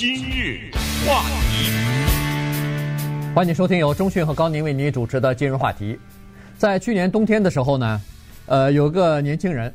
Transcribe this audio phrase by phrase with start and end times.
[0.00, 0.70] 今日
[1.06, 1.70] 话题，
[3.34, 6.00] 欢迎收听由钟讯和高宁为您主持的今日话题。
[6.56, 8.00] 在去年冬天的时候呢，
[8.46, 9.70] 呃，有个年轻人，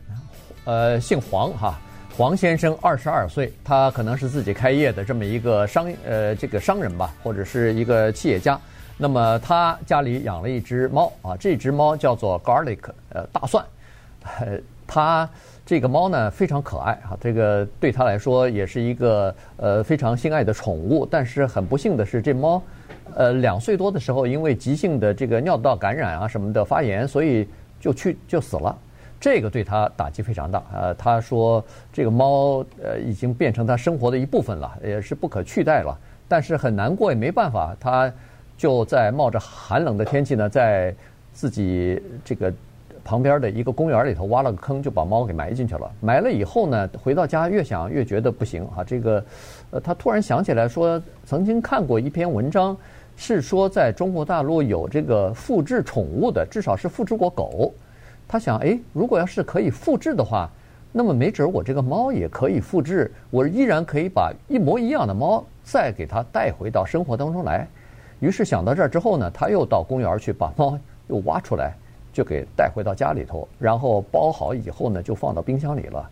[0.63, 1.79] 呃，姓黄哈，
[2.17, 8.60] 黄先生，二十二岁，他可能是自己开业的这么一个商呃这个商人吧，或者是一个企业家。
[8.98, 12.80] 那么他家里养了一只猫啊，这只猫叫做 Garlic，
[13.10, 13.64] 呃，大蒜。
[14.39, 15.30] 呃，他
[15.66, 21.07] 这个猫呢非常可爱啊，这个对他来说也是一个呃非常心爱的宠物。
[21.09, 22.61] 但是很不幸的是，这猫
[23.15, 27.47] 呃两岁多的时候，因为急性的这个尿道感染啊什么的发炎，所以
[27.79, 28.78] 就去就死了。
[29.19, 30.61] 这个对他打击非常大。
[30.71, 35.97] 呃，他说这个猫呃已经变成他生活的一部分了，也是不可取代了。
[36.27, 38.13] 但是很难过也没办法，他
[38.55, 40.94] 就在冒着寒冷的天气呢，在
[41.33, 42.53] 自己这个。
[43.05, 45.89] 旁边的一个公园里头挖了个坑，就把猫给埋进去了。
[46.02, 48.83] 埋了以后呢，回到家越想越觉得不行啊。
[48.83, 49.23] 这个，
[49.69, 52.75] 呃，他突然想起来说，曾经看过一篇文章，
[53.16, 57.71] 是说在中国大陆有这个复制宠物的，至少是复制过狗。
[58.27, 60.49] 他想，哎，如果要是可以复制的话，
[60.91, 67.67] 那么没准我这个猫也可以复制，我依然可以把一模一样的猫再给它带回到生活当中来。
[68.19, 70.75] 于是想到这儿之后呢，他又到公园去把猫
[71.08, 71.75] 又挖出来。
[72.16, 76.09] 就给带回到家里头，然后包好以后呢，就放到冰箱里了。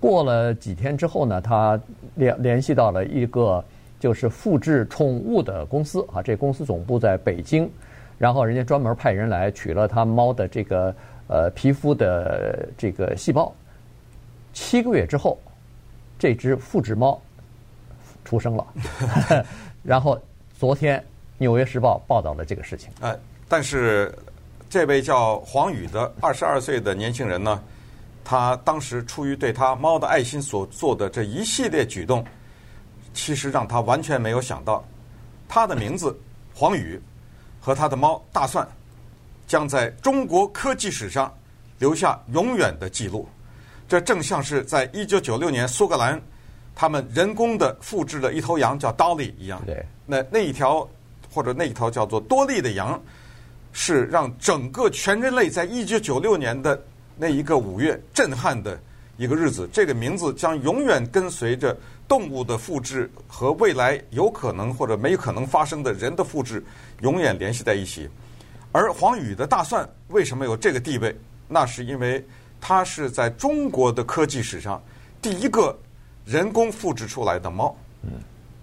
[0.00, 1.80] 过了几天之后呢，他
[2.16, 3.64] 联联系到了一个
[4.00, 7.70] 就是复制宠物的公司啊，这公司总部在北京，
[8.18, 10.92] 然后人家专门派人来取了他猫的这个
[11.28, 13.54] 呃皮肤的这个细胞。
[14.52, 15.38] 七个月之后，
[16.18, 17.22] 这只复制猫
[18.24, 18.66] 出生了。
[19.84, 20.18] 然后
[20.58, 20.98] 昨天
[21.38, 22.90] 《纽约时报》报道了这个事情。
[23.02, 23.16] 哎，
[23.48, 24.12] 但是。
[24.74, 27.62] 这位叫黄宇的二十二岁的年轻人呢，
[28.24, 32.26] 他当时出于对他猫的爱心所做的这一系列举动，
[33.12, 34.84] 其实让他完全没有想到，
[35.48, 36.18] 他的名字
[36.52, 37.00] 黄宇
[37.60, 38.66] 和他的猫大蒜
[39.46, 41.32] 将在中国科技史上
[41.78, 43.28] 留下永远的记录。
[43.86, 46.20] 这正像是在一九九六年苏格兰
[46.74, 49.62] 他们人工的复制了一头羊叫 Dolly 一样。
[49.64, 50.84] 对，那那一条
[51.32, 53.00] 或者那一头叫做多利的羊。
[53.76, 56.80] 是让整个全人类在一九九六年的
[57.18, 58.80] 那一个五月震撼的
[59.16, 59.68] 一个日子。
[59.72, 61.76] 这个名字将永远跟随着
[62.06, 66.64] 动物的复制和未来有可能或者没可能发生的人的复制
[67.00, 68.08] 永远联系在一起。
[68.70, 71.14] 而黄宇的大蒜为什么有这个地位？
[71.48, 72.24] 那是因为
[72.60, 74.80] 它是在中国的科技史上
[75.20, 75.76] 第一个
[76.24, 77.76] 人工复制出来的猫。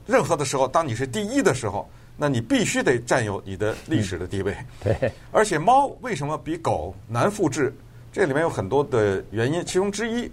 [0.08, 1.88] 任何的时候，当你是第一的时候。
[2.22, 4.56] 那你必须得占有你的历史的地位。
[4.86, 7.76] 嗯、对， 而且猫为什么比狗难复制？
[8.14, 10.32] 这里面有很多的原因，其中之一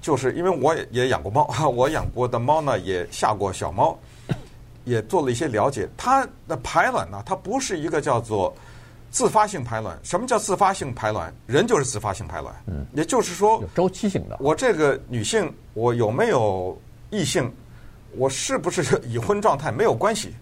[0.00, 3.98] 就是因为我也养过猫， 我养过的猫呢也下过小猫，
[4.84, 5.88] 也做了一些了解。
[5.96, 8.54] 它的排卵呢，它不是一个叫做
[9.10, 9.98] 自发性排卵。
[10.04, 11.34] 什么叫自发性排卵？
[11.46, 12.54] 人就是自发性排卵。
[12.66, 14.36] 嗯，也就是说周期性的。
[14.38, 16.80] 我这个女性，我有没有
[17.10, 17.52] 异性？
[18.16, 20.32] 我是不是已婚状态没有关系。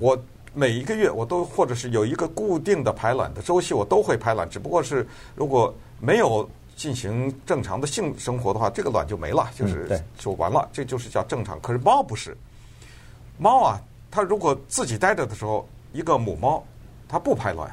[0.00, 0.18] 我
[0.52, 4.48] 每一个月我都或者是有一个固定的排卵的周期，我都会排卵。
[4.48, 5.06] 只不过是
[5.36, 10.66] 如果没有进行正常的性生活的话，这个卵就没了，就是就完了。
[10.72, 11.60] 这就是叫正常。
[11.60, 12.36] 可是猫不是，
[13.38, 13.80] 猫啊，
[14.10, 16.64] 它如果自己待着的时候，一个母猫
[17.06, 17.70] 它不排卵。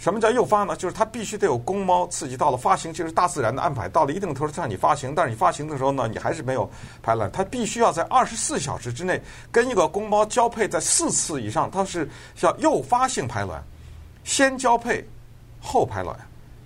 [0.00, 0.74] 什么叫诱发呢？
[0.74, 3.86] 就是它必须得有公猫刺激到了发情，就是大自然的安排。
[3.86, 6.68] 到了一定头让你发情，但是你发情的时候呢，你还是没有
[7.02, 7.30] 排卵。
[7.30, 9.20] 它必须要在二十四小时之内
[9.52, 13.62] 跟一个公猫交配在四次以上，它是叫诱发性排卵，
[14.24, 15.06] 先交配
[15.60, 16.18] 后排卵。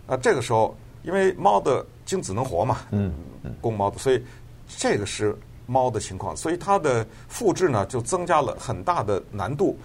[0.07, 3.13] 啊，这个时候因为猫的精子能活嘛，嗯，
[3.61, 4.25] 公猫的，所以
[4.69, 5.37] 这个是
[5.67, 9.77] 猫的情况，所以它的复制呢就增加了很大的难度。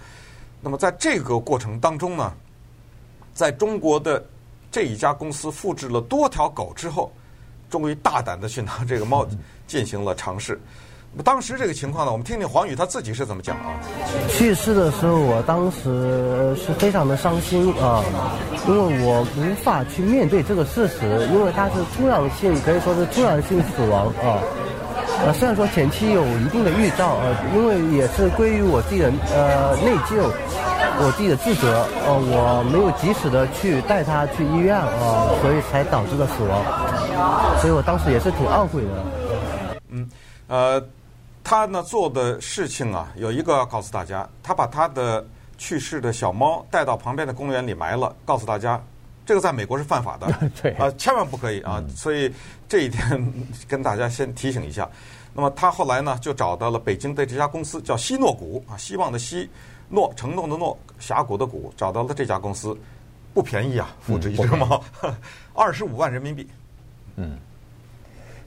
[0.60, 2.32] 那么在这个过程当中呢，
[3.40, 4.22] 在中国的
[4.70, 7.10] 这一家公司复制了多条狗之后，
[7.70, 9.26] 终于大胆的去拿这个猫
[9.66, 10.60] 进行了尝试。
[11.24, 13.80] 当时这个情况呢，我们听听黄宇他自己是怎么讲啊？
[14.28, 18.04] 去世的时候，我当时是非常的伤心啊，
[18.68, 24.36] 因为我无法去面对这个事实，因为它是突然性，可以说是突然性死亡啊。
[25.24, 30.30] 呃，虽然说前期有一定的预兆啊，因为也是归于我自己的呃内疚。
[31.02, 38.90] 我自己的自责，呃，我没有及时的去带他去医院啊，所以才导致了死亡，所以我当时也是挺懊悔的。
[39.88, 40.08] 嗯，
[40.46, 40.82] 呃，
[41.42, 45.24] 他呢做的事情啊，有一个要告诉大家，他把他的
[45.56, 48.78] 去世的小猫带到旁边的公园里埋了，告诉大家，
[49.24, 50.26] 这个在美国是犯法的，
[50.60, 52.30] 对，啊，千万不可以啊，所以
[52.68, 53.32] 这一点
[53.66, 54.86] 跟大家先提醒一下。
[55.32, 59.48] 那么他后来呢，就找到了北京的这家公司，叫希诺谷啊，希望的希，
[59.90, 62.74] 诺承诺的诺，峡谷的谷，找到了这家公司，
[63.34, 64.82] 不便宜啊，复制一只猫，
[65.52, 66.48] 二十五万人民币。
[67.16, 67.36] 嗯，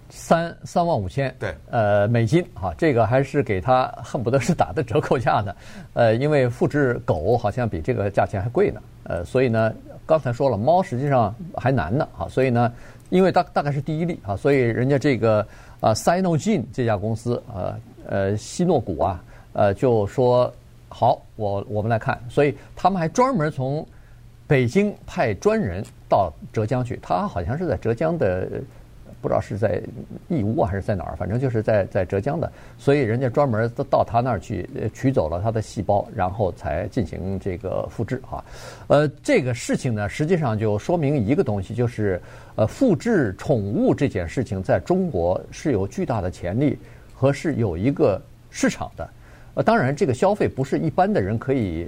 [0.10, 5.56] 三三万五千，对，呃，美金哈，这个还是给他恨不得是打的折扣价呢，
[5.94, 9.72] 呃，因为复制狗好像比这个价钱还贵呢，呃，所以呢，
[10.06, 12.74] 刚才说了，猫实际上还难呢，哈，所以呢，
[13.10, 15.46] 因为大大概是第一例啊，所以人家这个。
[15.84, 20.50] 啊，Cynogen 这家公司，呃呃，西诺谷啊，呃，就说
[20.94, 23.86] 好，我我们来看，所以他们还专门从
[24.46, 28.48] 北京派专人到浙江去，他好像是在浙江的。
[29.22, 29.82] 不知道是在
[30.28, 38.44] 义乌还是在哪儿，反正就是在在浙江的，所以人家专门到他那儿去取走了他的细胞，然后才进行这个复制哈。
[38.88, 42.22] 呃，这个事情呢，实际上就说明一个东西，就是
[42.58, 46.78] 呃，复制宠物这件事情在中国是有巨大的潜力
[47.16, 49.10] 和是有一个市场的。
[49.56, 51.88] 呃，当然这个消费不是一般的人可以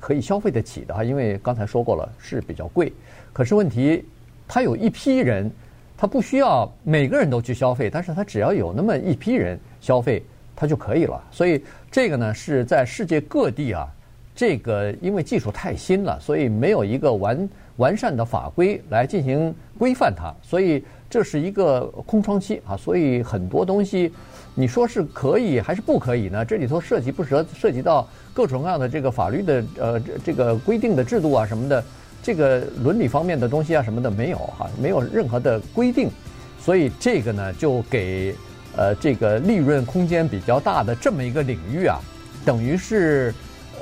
[0.00, 2.92] 可以消费得起的哈，因为刚才说过了是比较贵。
[3.32, 4.04] 可是问题，
[4.48, 5.50] 他有一批人。
[5.96, 10.20] 他不需要每个人都去消费，但是他只要有那么一批人消费，
[10.56, 11.22] 他就可以了。
[11.30, 13.86] 所以这个呢是在世界各地啊，
[14.34, 22.76] 这个因为技术太新了，所以没有一个完完善的法规来进行规范它，所以这是一个空窗期啊。
[22.76, 24.12] 所以很多东西，
[24.54, 26.44] 你说是可以还是不可以呢？
[26.44, 31.82] 这里头涉及不涉涉及到各种各样的这个法律的呃这个规定的制度啊什么的。
[32.22, 36.08] 这个伦理方面的东西啊什么的没有哈，没有任何的规定，
[36.58, 38.34] 所以这个呢就给
[38.74, 42.00] 呃这个利润空间比较大的这么一个领域啊，
[42.42, 43.34] 等于是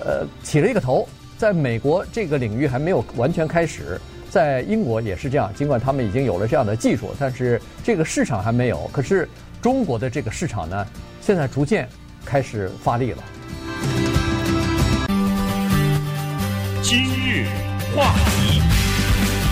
[0.05, 1.07] 呃起了一个头。
[1.39, 8.91] 在美国这个领域还没有完全开始，在英国也是这样，尽管他们已经有了这样的技术，但是这个市场还没有。
[8.93, 9.29] 可是
[9.63, 10.87] 中国的这个市场呢，
[11.21, 11.89] 现在逐渐
[12.25, 13.23] 开始发力了。
[16.83, 17.47] 今日
[17.95, 18.61] 话题，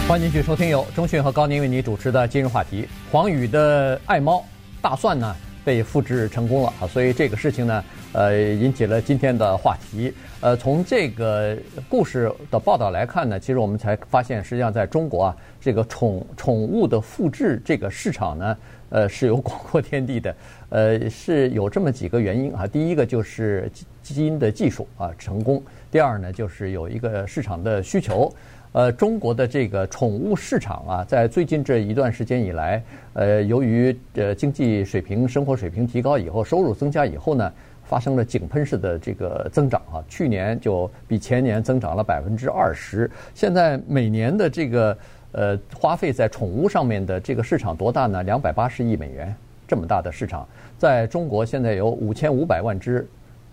[0.08, 2.88] 欢迎继续收听由中讯和高宁为你主持的今日话题。
[3.12, 4.44] 黄宇的爱猫
[4.82, 5.32] 大蒜呢
[5.64, 10.12] 被复制成功了啊，所以这个事情呢，呃，引起了今天的话题。
[10.40, 11.56] 呃，从这个
[11.88, 18.56] 故事的报道来看呢，其实我们才发现，实际上在中国啊，这个宠宠物的复制这个市场呢，
[18.90, 20.36] 呃，是有广阔天地的。
[20.68, 23.70] 呃，是有这么几个原因啊，第一个就是
[24.02, 25.60] 基因的技术啊成功。
[25.90, 28.32] 第二呢，就是有一个市场的需求。
[28.72, 32.80] 呃，中国的这个宠物市场啊，在最近这一段时间以来，
[33.14, 37.52] 呃，由于呃经济水平、生活水平提高以后，收入增加以后呢，
[37.82, 39.98] 发生了井喷式的这个增长啊。
[40.08, 43.10] 去年就比前年增长了百分之二十。
[43.34, 44.96] 现在每年的这个
[45.32, 48.22] 呃花费在宠物上面的这个市场多大呢？
[48.22, 49.34] 两百八十亿美元，
[49.66, 50.48] 这么大的市场，
[50.78, 53.08] 在中国现在有五千五百万只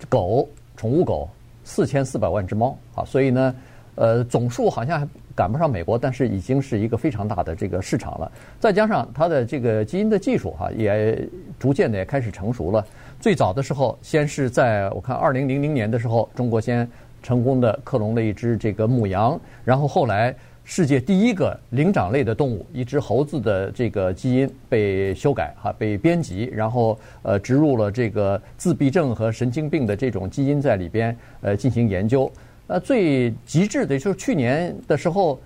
[0.09, 1.29] 狗，宠物狗。
[1.69, 3.55] 四千四百万只猫啊，所以呢，
[3.95, 8.31] 呃，总数好像还赶不上美国，但是已经是一个非常大的这个市场了。
[8.57, 11.27] 再加上它的这个基因的技术哈，也
[11.59, 12.87] 逐渐的也开始成熟了。
[13.19, 16.89] 最早的时候，先是在我看二零零零年的时候，中国先
[17.21, 20.33] 成功的克隆了一只这个母羊，然后后来。
[20.69, 32.29] 世界第一个灵长类的动物，一只猴子的这个基因被修改哈，被编辑，然后呃植入了这个自闭症和神经病的这种基因在里边，呃进行研究。
[32.67, 35.39] 呃，最极致的就是去年的时候，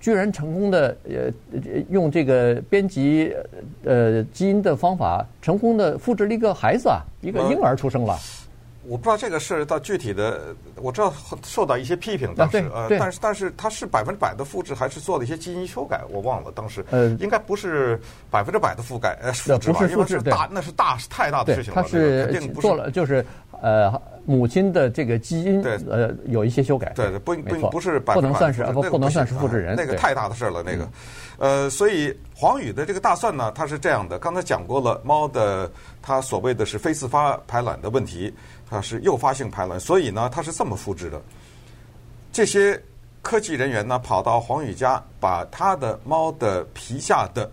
[0.00, 1.30] 居然成功的呃
[1.90, 3.30] 用这个编辑
[3.84, 8.16] 呃基因的方法，成功的复制了一个孩子啊，一个婴儿出生了。
[8.88, 11.12] 我不知道这个事到具体的，我知道
[11.44, 16.02] 受到一些批评，当时呃，但是但是它是百分之百的复制，还是做了一些基因修改？
[16.08, 18.00] 我忘了当时，呃，应该不是
[18.30, 21.82] 百分之百的覆盖，呃，复制吧，不是复制，因为是大，那是大太大的事情了。
[21.82, 22.26] 它是
[22.60, 23.24] 做了，就是
[23.60, 23.92] 呃，
[24.24, 26.92] 母亲的这个基因，对，呃，有一些修改。
[26.94, 30.88] 对对，不不不是百分之百，不能算是不不能算是复制人，那个太大的事了，那个，
[31.38, 35.70] 呃，所以黄宇的这个大蒜呢，它是这样的，刚才讲过了，猫的
[36.02, 38.32] 它所谓的是非自发排卵的问题。
[38.68, 41.22] 它是诱发性排卵，所以呢，它是这么复制的。
[42.32, 42.80] 这些
[43.22, 47.50] 科技人员呢，跑到黄宇家，把他的猫的皮下的，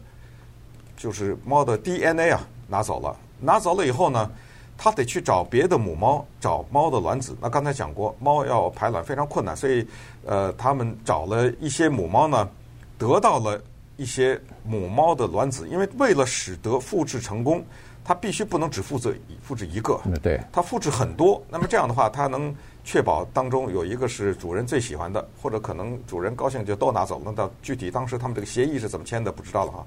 [0.98, 3.15] 就是猫的 DNA 啊拿走了。
[3.39, 4.29] 拿走了以后呢，
[4.77, 7.36] 他得去找别的母猫，找猫的卵子。
[7.39, 9.88] 那刚才讲过，猫要排卵非常困难，所以
[10.25, 12.50] 呃，他们找了一些母猫呢，
[12.98, 13.62] 得到了
[13.98, 17.63] 一些母猫的卵子，因为为了使得复制成功。
[18.03, 21.41] 它必须不能只复制复制一个，对，它复制很多。
[21.50, 27.24] 那么这样的话，它能确保当中有一个是主人最喜欢的，或者可能主人高兴就都拿走了。
[27.27, 29.86] 那到具体当时他们这个协议是怎么签的，不知道了哈。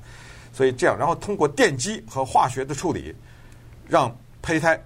[0.53, 3.15] 所以这样，然后通过电击和化学的处理，
[3.87, 4.83] 让胚胎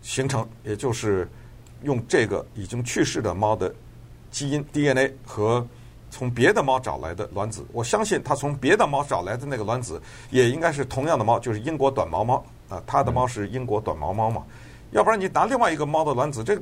[0.00, 1.28] 形成，也就是
[1.82, 3.74] 用这个已经去世的猫的
[4.30, 5.66] 基因 DNA 和
[6.10, 7.66] 从别的猫找来的卵子。
[7.72, 14.42] 我相信它从别的猫找来的那个卵子也应该是同样的猫，就是英国短毛猫啊，它的猫是英国短毛猫嘛。
[14.92, 16.58] 要不然你拿另外一个猫的卵子，这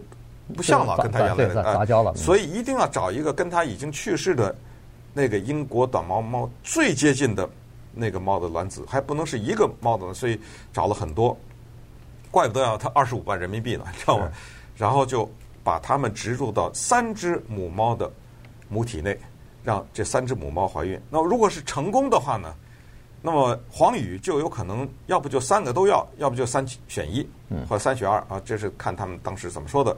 [0.55, 2.15] 不像了，跟它原来的杂交了。
[2.17, 4.55] 所以一定要找一个跟它已经去世的
[5.15, 7.49] 那个英国短毛猫最接近的
[7.95, 10.39] 那个猫的卵子，还不能是一个猫的，所以
[10.73, 11.37] 找了很多。
[12.31, 14.29] 怪不得要它二十五万人民币呢，知道吗？
[14.77, 15.27] 然后就
[15.65, 18.11] 把它们植入到三只母猫的
[18.69, 19.19] 母体内，
[19.65, 21.01] 让这三只母猫怀孕。
[21.09, 22.55] 那如果是成功的话呢？
[23.29, 27.29] 那么黄宇就有可能，要不就三个都要，要不就三选一，
[27.69, 29.95] 或者三选二啊，这是看他们当时怎么说的。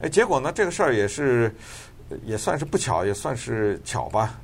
[0.00, 1.52] 哎，结果呢，这个事儿也是
[2.24, 4.38] 也算是不巧，也算是巧吧。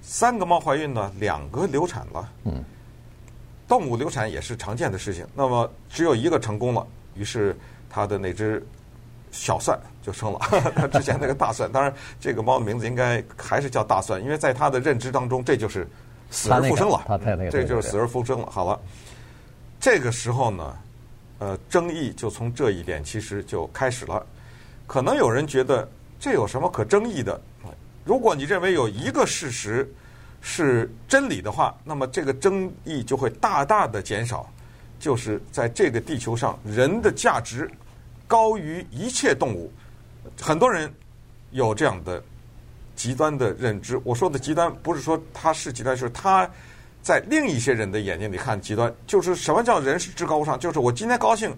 [0.00, 2.28] 三个猫怀孕呢，两个流产了。
[2.46, 2.64] 嗯。
[3.68, 5.24] 动物流产也是常见的事情。
[5.32, 7.56] 那么只有一个成功了，于是
[7.88, 8.60] 他的那只
[9.30, 10.40] 小蒜就生了。
[10.74, 15.86] 他之前那个大蒜，当然这个猫的名字应该还是叫大蒜，因为在他的认知当中，这就是。
[16.32, 18.50] 死而复生了，他太那个，这就是死而复生了。
[18.50, 18.80] 好了，
[19.78, 20.78] 这个时候呢，
[21.38, 24.24] 呃，争议就从这一点其实就开始了。
[24.86, 25.86] 可能有人觉得
[26.18, 27.38] 这有什么可争议的？
[28.02, 29.88] 如果你认为有一个事实
[30.40, 34.50] 是真理的话，那么这个争议就会大大的减少。
[34.98, 37.70] 就是在这个地球上，人的价值
[38.26, 39.70] 高于一切动物。
[40.40, 40.92] 很多人
[41.50, 42.22] 有这样的。
[42.94, 46.48] 极端的认知，我说的极端不是说他是极端，就是他
[47.02, 48.92] 在另一些人的眼睛里看极端。
[49.06, 50.58] 就是什么叫人是至高无上？
[50.58, 51.56] 就是我今天高兴，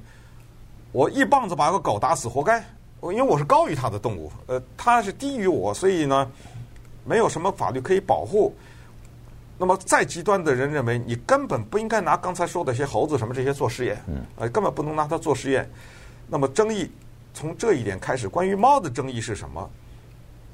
[0.93, 2.65] 我一棒子把个狗打死，活该。
[3.03, 6.27] 因为我是高于他的动物，呃，他是低于我，所以呢，
[7.05, 8.57] 没有什么法律可以保护。
[9.59, 14.03] 那么再极端的人认为，你根本不应该拿刚才说的一些猴子什么这些做实验，
[14.37, 15.71] 呃，根本不能拿它做实验。
[16.29, 16.91] 那么争议
[17.35, 19.71] 从这一点开始，关于猫的争议是什么？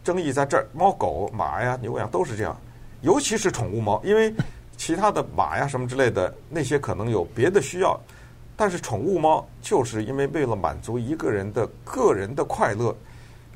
[0.03, 2.57] 争议在这儿，猫、狗、马呀、牛羊都是这样，
[3.03, 4.35] 尤其是宠物猫，因为
[4.77, 7.99] 其他的马呀什么之类的那些可能有别的需要，
[8.57, 12.97] 但是宠物猫就是因为为了满足一个人的个人的快乐。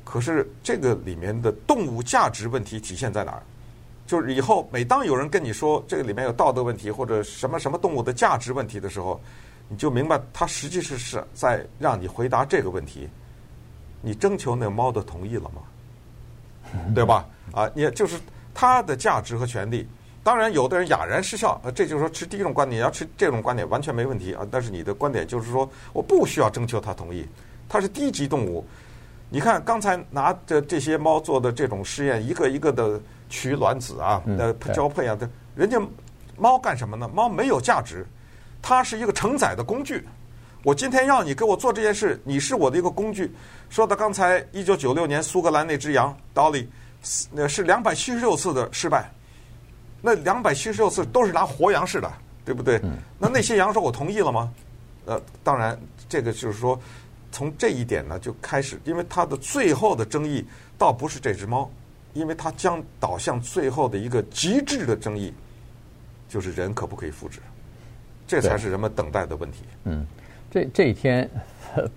[0.03, 3.41] 可是这个里面的动物价值问题体现在哪儿？
[4.05, 9.19] 就是以后每当有人跟你说这个里面有道德问题或者什么什么动物的价值问题的时候，
[9.67, 13.09] 你就明白他实际是是在让你回答这个问题：
[13.99, 15.63] 你征求那猫的同意了吗？
[16.93, 17.25] 对吧？
[17.51, 18.19] 啊，也就是
[18.53, 19.87] 它的价值和权利。
[20.23, 24.41] 当然，有的人哑然失笑，呃，这就是说持第一种观点，要持这种观点完全没问题啊。
[24.49, 27.27] 但是你的观点就是说，我不需要征求他同意，
[27.69, 28.65] 它是低级动物。
[29.29, 35.79] 你看刚才拿着这些猫做的这种实验，一个一个的取卵子啊，呃，交配啊，的，人家
[36.37, 37.07] 猫干什么呢？
[37.13, 38.03] 猫没有价值，
[38.61, 40.03] 它是一个承载的工具。
[40.65, 43.31] 我今天要你给我做这件事，你是我的一个工具。
[43.69, 46.65] 说到刚才一九九六年苏格兰那只羊 Dolly，
[47.31, 49.07] 那是两百七十六次的失败，
[50.01, 52.11] 那两百七十六次都是拿活羊试的，
[52.43, 52.81] 对不对？
[53.19, 54.51] 那那些羊说我同意了吗？
[55.05, 55.79] 呃，当然，
[56.09, 56.79] 这个就是说，
[57.31, 60.43] 从这一点呢就开始，因为它的最后的争议
[60.79, 61.69] 倒不是这只猫，
[62.13, 65.31] 因为它将导向最后的一个极致的争议，
[66.27, 67.39] 就是人可不可以复制，
[68.25, 69.59] 这才是人们等待的问题。
[69.83, 70.03] 嗯。
[70.55, 71.29] 这这一天，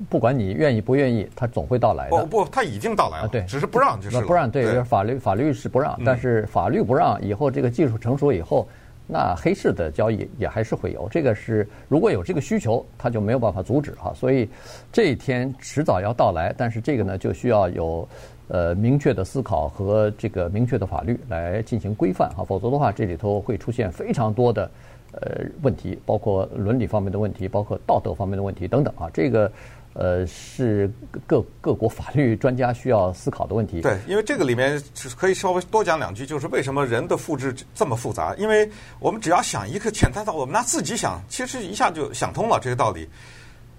[0.09, 2.17] 不管你愿意不愿意，它总会到来的。
[2.17, 3.25] 哦不，它已经到来了。
[3.25, 4.21] 啊、对，只是不让就是。
[4.23, 8.67] 不让，对，对法律法律是不让，但是法律不让，以后这个技术成熟以后，
[9.07, 11.09] 那黑市的交易也还是会有。
[11.09, 14.13] 这个是如果有这个需求，它就没有办法阻止哈。
[14.13, 14.49] 所以
[14.91, 18.09] 这一天迟早要到来，但是这个呢，就需要有
[18.49, 24.69] 呃明确的思考和这个明确的法律来进行规范哈，否则的话，这里头会出现非常多的。
[25.13, 29.51] 呃，问题包括伦理方面的问题，包括道德方面的问题等等啊，这个
[29.95, 30.91] 呃是
[31.27, 33.81] 各各国法律专家需要思考的问题。
[33.81, 34.81] 对，因为这个里面
[35.17, 38.35] 可以稍微多讲两句，就是为什么人的复制这么复杂？
[38.37, 43.09] 因为我们只要想一个简单的，我们拿自己想，其实一下就想通了这个道理。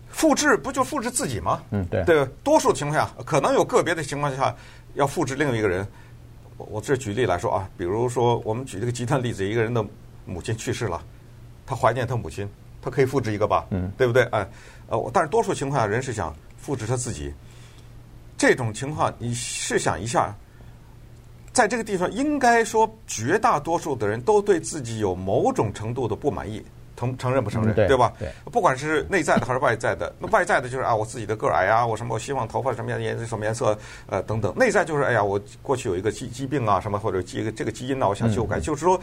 [0.09, 1.61] 复制不就复制自己吗？
[1.69, 2.03] 嗯，对。
[2.03, 4.53] 对，多数情况下，可能有个别的情况下
[4.95, 5.87] 要复制另一个人。
[6.57, 9.85] 我我这举例来说啊，比如说我们举这个极端例子，一个人的
[10.25, 10.99] 母亲去世了。
[11.69, 12.49] 他怀念他母亲，
[12.81, 14.23] 他可以复制一个吧，嗯，对不对？
[14.31, 14.49] 哎，
[14.87, 17.31] 呃，但是多数情况下，人是想复制他自己。
[18.35, 20.35] 这种情况，你试想一下，
[21.53, 26.65] 在这个地方，应该说绝大多数的人都对自己有某种程度的不满意，
[26.97, 27.75] 承承认不承认？
[27.75, 28.11] 对，对吧？
[28.17, 34.57] 对，不管是内在的还是外在的，那外在的就是啊，我自己的个儿矮啊，我什么，我希望头发什么样颜色什么颜色，呃，等等。
[34.57, 38.99] 内在就是哎呀，我过去有一个疾疾病啊，什么或者基这个基因呢，我想修改，就是说。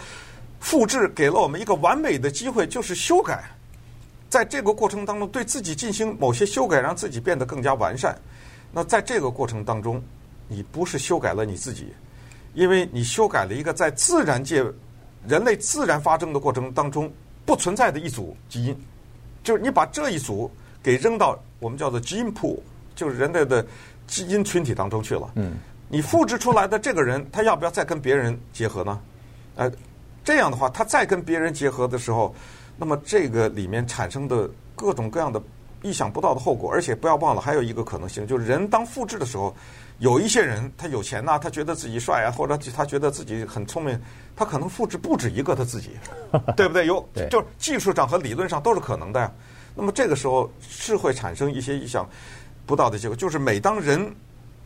[0.66, 3.44] 复制给了我们一个完美的机会，就是修改。
[4.28, 8.18] 在这个过程当中对自己进行某些修改，让自己变得更加完善。
[8.72, 10.02] 那在这个过程当中，
[10.48, 11.94] 你不是修改了你自己，
[12.52, 14.60] 因为你修改了一个在自然界、
[15.28, 17.08] 人类自然发生的过程当中
[17.44, 18.76] 不存在的一组基因，
[19.44, 20.50] 就是你把这一组
[20.82, 22.60] 给扔到我们叫做基因库，
[22.96, 23.64] 就是人类的
[24.08, 25.30] 基因群体当中去了。
[25.36, 25.58] 嗯，
[25.88, 29.00] 你复制出来的这个人，他要不要再跟别人结合呢？
[29.54, 29.72] 呃，
[30.26, 32.34] 这样的话，他再跟别人结合的时候，
[32.76, 35.40] 那么这个里面产生的各种各样的
[35.82, 39.56] 意想不到的后果，而且不要忘了，还有一个可能性，就是人当复制的时候。
[39.98, 43.98] 有一些人，他有钱呐，他觉得自己帅啊，或者他觉得自己很聪明，
[44.36, 45.92] 他可能复制不止一个他自己，
[46.54, 46.84] 对不对？
[46.84, 49.32] 有，就是技术上和理论上都是可能的呀。
[49.74, 52.06] 那么这个时候是会产生一些意想
[52.66, 54.06] 不到的结果，就是每当人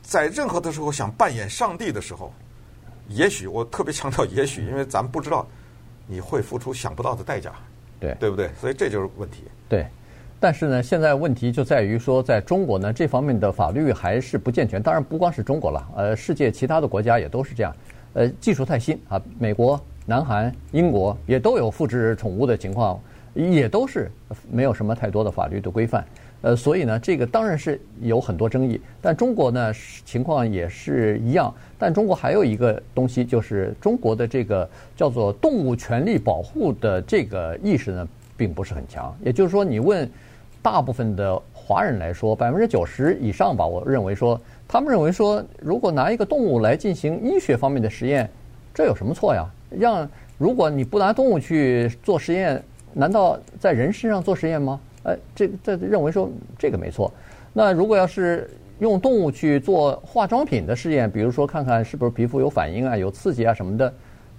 [0.02, 2.35] 在任何的时候想扮演上帝的时候，
[3.11, 5.47] 也许我特别强调也许，因为咱们不知道
[6.07, 7.52] 你会付出想不到的代价，
[7.99, 8.49] 对，对不对？
[8.61, 9.45] 所以这就是问题。
[9.69, 9.87] 对。
[10.43, 14.83] 但是呢，现在问题就在于说，在中国呢，这方面的法律还是不健全。
[14.83, 17.76] 当然，不光是中国了，呃，世界其他的国家也都是这样。
[18.14, 22.99] 呃，技术太新啊，美国、南韩、英国也都有复制宠物的情况，
[23.35, 24.11] 也都是
[24.50, 26.07] 没有什么太多的法律的规范。
[26.42, 28.80] 呃，所以呢，这个当然是有很多争议。
[29.00, 29.73] 但中国呢，
[30.04, 31.54] 情况也是一样。
[31.78, 39.14] 但中国还有一个东西，就是中国的这个叫做动物权利保护的这个意识呢，并不是很强。
[39.25, 40.09] 也就是说，你问。
[40.62, 48.28] 大部分的华人来说，百分之九十以上吧，我认为说，他们认为说，如果拿一个动物来进行医学方面的实验，
[48.75, 49.49] 这有什么错呀？
[49.70, 50.06] 让
[50.37, 54.78] 如果你不拿动物去做实验，难道在人身上做实验吗？
[55.02, 57.12] 呃，这这认为说这个没错。
[57.52, 63.92] 那如果要是用动物去做化妆品的试验，比如说看看是不是皮肤有反应啊、有刺激啊什么的，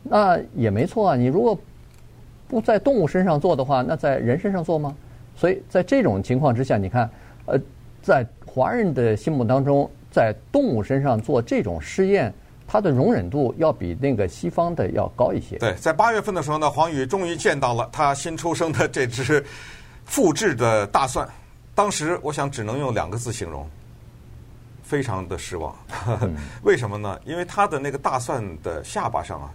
[0.03, 1.15] 那也没错啊。
[1.15, 1.58] 你如果
[2.48, 4.96] 不在动物身上做的话，那在人身上做吗？
[5.36, 7.10] 所以在这种情况之下，你看，
[7.46, 7.60] 呃，
[8.01, 12.34] 在华人的心目当中，在动物身上做这种试验，
[12.68, 15.57] 它的容忍度要比那个西方的要高一些。
[15.57, 19.44] 对，在八月份的时候呢，黄宇终于见到了他新出生的这只
[20.05, 21.27] 复制的大蒜。
[21.74, 23.70] 当时我想只能用两个字形容，
[24.83, 25.75] 非常的失望。
[26.22, 27.20] 嗯、 为什么呢？
[27.25, 29.50] 因为它的那个大蒜的下巴上啊，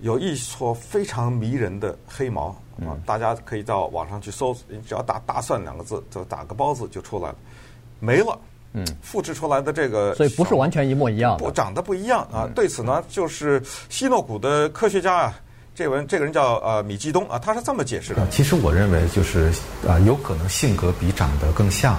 [0.00, 2.54] 有一撮非常迷人的黑毛。
[2.80, 7.36] 啊，大家可以到网上去搜，你只要打“大蒜”两个字，就打个包子就出来了，
[8.00, 8.38] 没了。
[8.74, 12.46] 嗯，复制出来的这个，所以不是完全一模一样，不长得不一样啊。
[12.54, 15.34] 对此呢，就是希诺谷的科学家啊，
[15.76, 18.26] 这个人这个人叫呃米继东啊，他是这么解释的。
[18.30, 19.52] 其实我认为就是
[19.86, 21.92] 啊，有可能性格比长得更像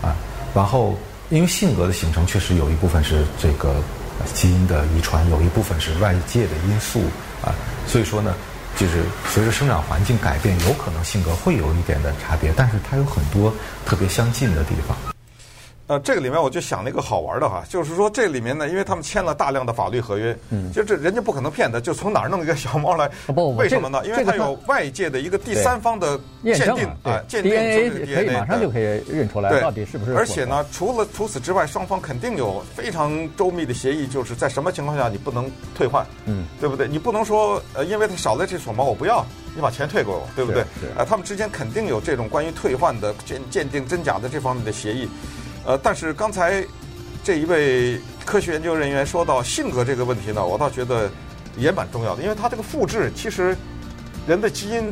[0.00, 0.16] 啊。
[0.54, 3.76] 然后因为性格的形成，确实有一部分是这个
[4.32, 7.00] 基因的遗传，有一部分是外界的因素
[7.44, 7.54] 啊。
[7.86, 8.34] 所以说呢。
[8.76, 13.52] 就是随着生长环境改变，有可能性格会有一点的差别，但是它有很多
[13.84, 14.96] 特别相近的地方。
[15.88, 23.10] 呃，这个里面我就想了一个好玩的哈，就是说这里面呢，因为他们签了大量的法律合约，嗯，就这人家不可能骗他，就从哪儿弄一个小猫来？
[23.26, 24.02] 不，为什么呢？
[24.04, 30.14] 因为它有外界的一个第三方的鉴定啊，鉴定 DNA 可以马上就可以认出来到底是不是。
[30.14, 36.86] 而且呢，除了除此之外，双方肯定有非常周密的协议，就是在什么情况下你不能退换，嗯，对不对？
[36.86, 39.24] 你不能说呃，因为他少了这撮毛我不要，
[39.56, 40.62] 你把钱退给我，对不对？
[40.98, 45.08] 呃，他们之间肯定有这种关于退换的鉴鉴定真假的这方面的协议。
[45.68, 46.64] 呃，但是刚才
[47.22, 51.10] 这一位科学研究人员说到性格这个问题呢，我倒觉得
[51.58, 53.54] 也蛮重要的，因为它这个复制其实
[54.26, 54.90] 人的基因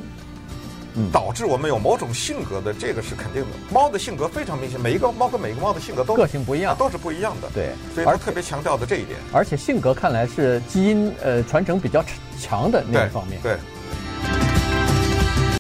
[1.11, 3.49] 导致我们有某种性格的，这个是肯定的。
[3.73, 7.49] 猫的性格非常明显，每一个猫跟每一个猫的性格都个性不一样，都是不一样的。
[7.55, 9.19] 对，所以他特别强调的这一点。
[9.33, 12.05] 而且性格看来是基因呃传承比较
[12.39, 13.41] 强的那一方面。
[13.43, 13.55] 对。
[13.55, 13.61] 对